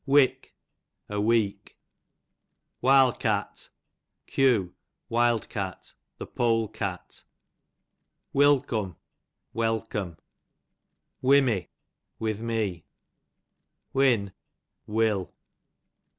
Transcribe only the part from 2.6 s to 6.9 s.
Wilcat, q. wild cat, the pole